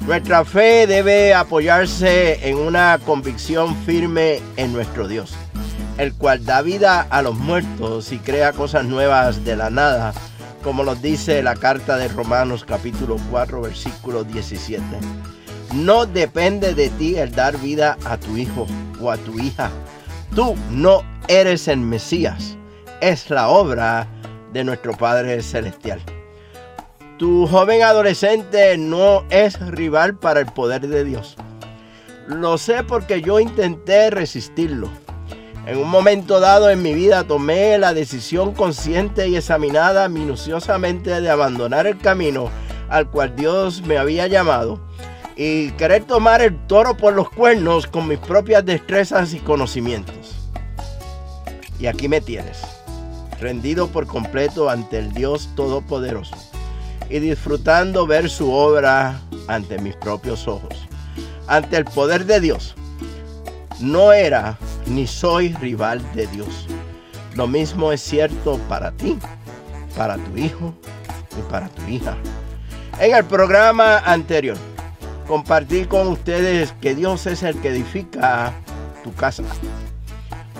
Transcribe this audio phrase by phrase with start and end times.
[0.00, 5.34] nuestra fe debe apoyarse en una convicción firme en nuestro Dios,
[5.98, 10.14] el cual da vida a los muertos y crea cosas nuevas de la nada
[10.62, 14.82] como nos dice la carta de Romanos capítulo 4 versículo 17.
[15.74, 18.66] No depende de ti el dar vida a tu hijo
[19.00, 19.70] o a tu hija.
[20.34, 22.56] Tú no eres el Mesías.
[23.00, 24.06] Es la obra
[24.52, 26.00] de nuestro Padre Celestial.
[27.18, 31.36] Tu joven adolescente no es rival para el poder de Dios.
[32.28, 34.88] Lo sé porque yo intenté resistirlo.
[35.68, 41.28] En un momento dado en mi vida tomé la decisión consciente y examinada minuciosamente de
[41.28, 42.48] abandonar el camino
[42.88, 44.80] al cual Dios me había llamado
[45.36, 50.48] y querer tomar el toro por los cuernos con mis propias destrezas y conocimientos.
[51.78, 52.62] Y aquí me tienes,
[53.38, 56.34] rendido por completo ante el Dios Todopoderoso
[57.10, 60.88] y disfrutando ver su obra ante mis propios ojos,
[61.46, 62.74] ante el poder de Dios.
[63.80, 64.56] No era
[64.90, 66.66] ni soy rival de Dios.
[67.34, 69.18] Lo mismo es cierto para ti,
[69.96, 70.74] para tu hijo
[71.38, 72.16] y para tu hija.
[73.00, 74.56] En el programa anterior
[75.26, 78.52] compartí con ustedes que Dios es el que edifica
[79.04, 79.44] tu casa.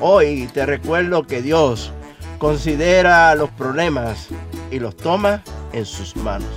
[0.00, 1.92] Hoy te recuerdo que Dios
[2.38, 4.28] considera los problemas
[4.70, 5.42] y los toma
[5.72, 6.50] en sus manos.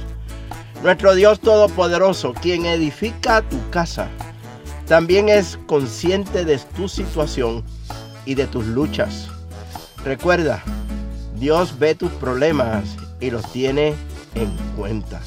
[0.84, 4.10] Nuestro Dios Todopoderoso, quien edifica tu casa,
[4.90, 7.64] también es consciente de tu situación
[8.26, 9.28] y de tus luchas.
[10.04, 10.64] Recuerda,
[11.36, 13.94] Dios ve tus problemas y los tiene
[14.34, 15.22] en cuenta.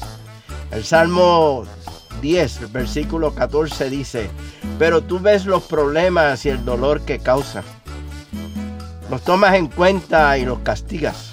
[0.71, 1.63] El Salmo
[2.21, 4.29] 10, versículo 14 dice,
[4.77, 7.63] pero tú ves los problemas y el dolor que causa.
[9.09, 11.31] Los tomas en cuenta y los castigas.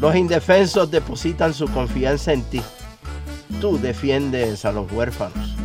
[0.00, 2.62] Los indefensos depositan su confianza en ti.
[3.60, 5.56] Tú defiendes a los huérfanos.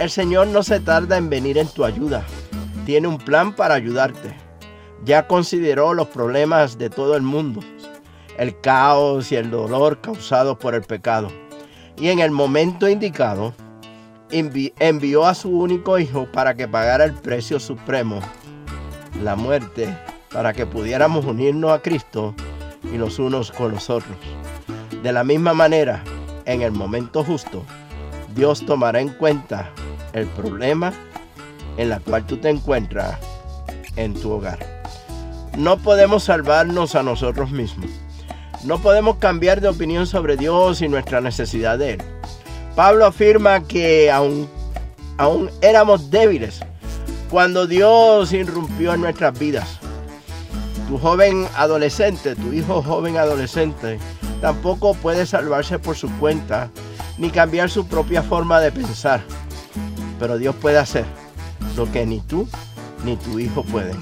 [0.00, 2.24] El Señor no se tarda en venir en tu ayuda.
[2.86, 4.34] Tiene un plan para ayudarte.
[5.04, 7.60] Ya consideró los problemas de todo el mundo,
[8.38, 11.28] el caos y el dolor causados por el pecado.
[11.98, 13.52] Y en el momento indicado,
[14.30, 18.20] envió a su único hijo para que pagara el precio supremo,
[19.22, 19.94] la muerte,
[20.32, 22.34] para que pudiéramos unirnos a Cristo
[22.90, 24.16] y los unos con los otros.
[25.02, 26.02] De la misma manera,
[26.46, 27.66] en el momento justo,
[28.34, 29.70] Dios tomará en cuenta
[30.12, 30.92] el problema
[31.76, 33.18] en la cual tú te encuentras
[33.96, 34.58] en tu hogar.
[35.56, 37.90] No podemos salvarnos a nosotros mismos.
[38.64, 42.02] No podemos cambiar de opinión sobre Dios y nuestra necesidad de Él.
[42.76, 44.48] Pablo afirma que aún,
[45.18, 46.60] aún éramos débiles,
[47.30, 49.78] Cuando Dios irrumpió en nuestras vidas,
[50.88, 54.00] tu joven adolescente, tu hijo joven adolescente,
[54.40, 56.70] tampoco puede salvarse por su cuenta
[57.18, 59.20] ni cambiar su propia forma de pensar.
[60.20, 61.06] Pero Dios puede hacer
[61.76, 62.46] lo que ni tú
[63.04, 63.96] ni tu hijo pueden.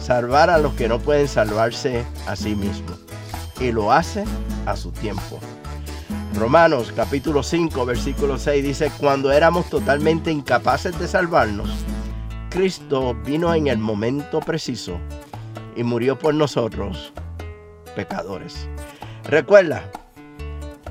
[0.00, 2.98] Salvar a los que no pueden salvarse a sí mismos.
[3.60, 4.24] Y lo hace
[4.66, 5.38] a su tiempo.
[6.34, 11.70] Romanos capítulo 5 versículo 6 dice, cuando éramos totalmente incapaces de salvarnos,
[12.50, 14.98] Cristo vino en el momento preciso
[15.76, 17.12] y murió por nosotros,
[17.94, 18.68] pecadores.
[19.24, 19.90] Recuerda,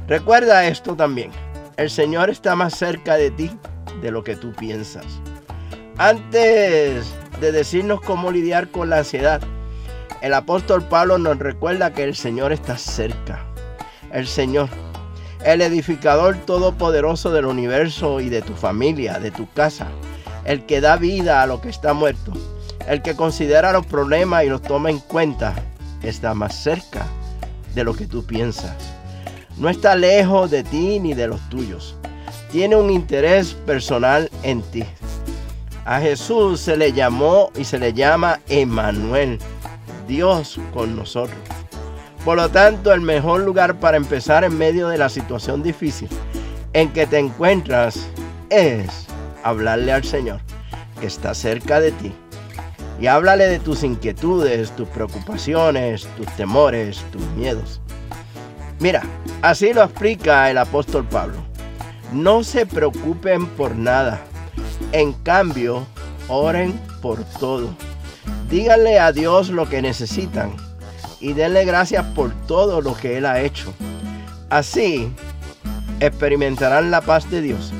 [0.08, 1.32] recuerda esto también.
[1.78, 3.52] El Señor está más cerca de ti
[4.02, 5.06] de lo que tú piensas.
[5.98, 9.42] Antes de decirnos cómo lidiar con la ansiedad,
[10.22, 13.46] el apóstol Pablo nos recuerda que el Señor está cerca.
[14.12, 14.70] El Señor,
[15.44, 19.88] el edificador todopoderoso del universo y de tu familia, de tu casa,
[20.46, 22.34] el que da vida a lo que está muerto,
[22.88, 25.54] el que considera los problemas y los toma en cuenta,
[26.02, 27.06] está más cerca
[27.74, 28.76] de lo que tú piensas.
[29.58, 31.96] No está lejos de ti ni de los tuyos.
[32.56, 34.86] Tiene un interés personal en ti.
[35.84, 39.40] A Jesús se le llamó y se le llama Emmanuel,
[40.08, 41.38] Dios con nosotros.
[42.24, 46.08] Por lo tanto, el mejor lugar para empezar en medio de la situación difícil
[46.72, 48.08] en que te encuentras
[48.50, 49.06] es
[49.44, 50.40] hablarle al Señor,
[51.02, 52.14] que está cerca de ti.
[53.02, 57.82] Y háblale de tus inquietudes, tus preocupaciones, tus temores, tus miedos.
[58.80, 59.04] Mira,
[59.42, 61.55] así lo explica el apóstol Pablo.
[62.12, 64.22] No se preocupen por nada.
[64.92, 65.86] En cambio,
[66.28, 67.70] oren por todo.
[68.50, 70.56] Díganle a Dios lo que necesitan
[71.20, 73.74] y denle gracias por todo lo que Él ha hecho.
[74.50, 75.12] Así
[76.00, 77.74] experimentarán la paz de Dios,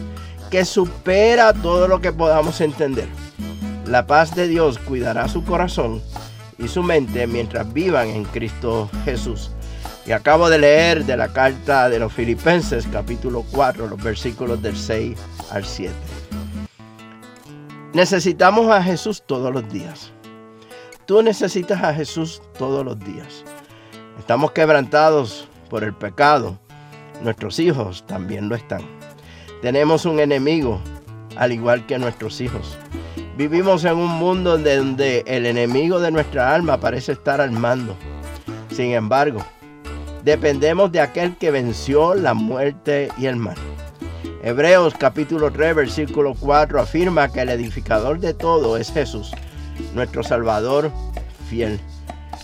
[0.50, 3.08] que supera todo lo que podamos entender.
[3.86, 6.02] La paz de Dios cuidará su corazón
[6.58, 9.52] y su mente mientras vivan en Cristo Jesús.
[10.06, 14.78] Y acabo de leer de la carta de los Filipenses capítulo 4, los versículos del
[14.78, 15.18] 6
[15.50, 15.94] al 7.
[17.94, 20.12] Necesitamos a Jesús todos los días.
[21.08, 23.44] Tú necesitas a Jesús todos los días.
[24.20, 26.60] Estamos quebrantados por el pecado.
[27.24, 28.82] Nuestros hijos también lo están.
[29.64, 30.80] Tenemos un enemigo,
[31.36, 32.78] al igual que nuestros hijos.
[33.38, 37.96] Vivimos en un mundo donde el enemigo de nuestra alma parece estar al mando.
[38.70, 39.44] Sin embargo,
[40.26, 43.56] dependemos de aquel que venció la muerte y el mal.
[44.44, 49.32] Hebreos capítulo 3 versículo 4 afirma que el edificador de todo es Jesús
[49.94, 50.92] nuestro Salvador
[51.48, 51.80] fiel.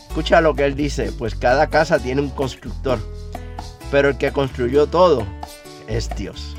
[0.07, 2.99] Escucha lo que él dice, pues cada casa tiene un constructor,
[3.89, 5.25] pero el que construyó todo
[5.87, 6.55] es Dios.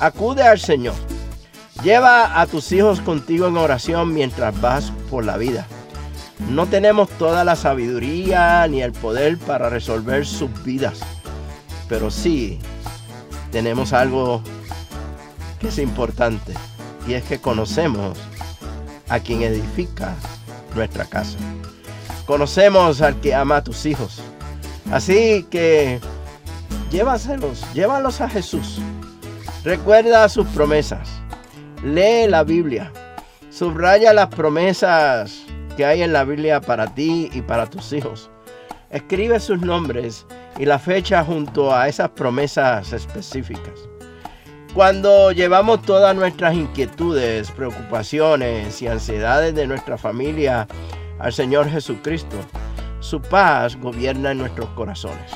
[0.00, 0.94] Acude al Señor.
[1.82, 5.66] Lleva a tus hijos contigo en oración mientras vas por la vida.
[6.46, 11.00] No tenemos toda la sabiduría ni el poder para resolver sus vidas,
[11.88, 12.58] pero sí
[13.50, 14.42] tenemos algo
[15.58, 16.54] que es importante
[17.06, 18.16] y es que conocemos
[19.08, 20.14] a quien edifica
[20.74, 21.38] nuestra casa.
[22.24, 24.20] Conocemos al que ama a tus hijos.
[24.90, 26.00] Así que
[26.90, 28.78] llévaselos, llévalos a Jesús.
[29.64, 31.08] Recuerda sus promesas.
[31.82, 32.92] Lee la Biblia.
[33.50, 35.47] Subraya las promesas
[35.78, 38.32] que hay en la Biblia para ti y para tus hijos.
[38.90, 40.26] Escribe sus nombres
[40.58, 43.88] y la fecha junto a esas promesas específicas.
[44.74, 50.66] Cuando llevamos todas nuestras inquietudes, preocupaciones y ansiedades de nuestra familia
[51.20, 52.38] al Señor Jesucristo,
[52.98, 55.30] su paz gobierna en nuestros corazones.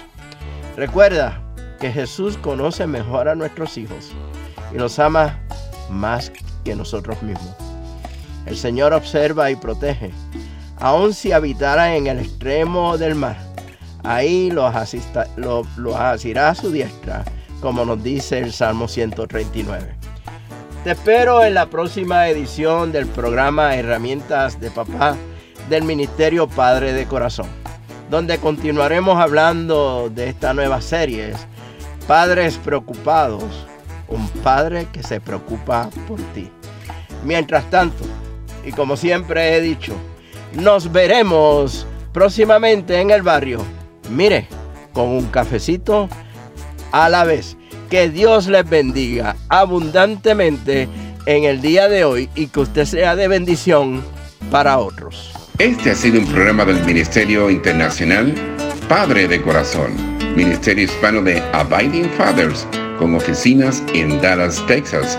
[0.76, 1.40] Recuerda
[1.78, 4.10] que Jesús conoce mejor a nuestros hijos
[4.74, 5.38] y los ama
[5.88, 6.32] más
[6.64, 7.71] que nosotros mismos.
[8.46, 10.10] El Señor observa y protege,
[10.78, 13.36] aun si habitara en el extremo del mar.
[14.02, 14.74] Ahí los,
[15.94, 17.24] asirá a su diestra
[17.62, 19.94] como nos dice el Salmo 139.
[20.82, 25.16] Te espero en la próxima edición del programa Herramientas de Papá
[25.70, 27.46] del Ministerio Padre de Corazón,
[28.10, 31.34] donde continuaremos hablando de esta nueva serie,
[32.08, 33.44] Padres Preocupados,
[34.08, 36.50] un padre que se preocupa por ti.
[37.24, 38.04] Mientras tanto,
[38.64, 39.94] y como siempre he dicho,
[40.54, 43.64] nos veremos próximamente en el barrio.
[44.10, 44.46] Mire,
[44.92, 46.08] con un cafecito
[46.92, 47.56] a la vez.
[47.90, 50.88] Que Dios les bendiga abundantemente
[51.26, 54.02] en el día de hoy y que usted sea de bendición
[54.50, 55.32] para otros.
[55.58, 58.34] Este ha sido un programa del Ministerio Internacional
[58.88, 59.92] Padre de Corazón,
[60.34, 62.66] Ministerio Hispano de Abiding Fathers,
[62.98, 65.18] con oficinas en Dallas, Texas